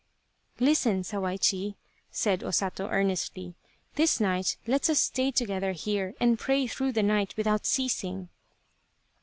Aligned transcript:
"Listen, 0.69 1.03
Sawaichi," 1.03 1.75
said 2.09 2.43
O 2.43 2.49
Sato, 2.49 2.87
earnestly," 2.87 3.53
this 3.97 4.19
night 4.19 4.57
let 4.65 4.89
us 4.89 4.99
stay 4.99 5.29
together 5.29 5.73
here 5.73 6.15
and 6.19 6.39
pray 6.39 6.65
through 6.65 6.93
the 6.93 7.03
night 7.03 7.35
without 7.37 7.67
ceasing." 7.67 8.29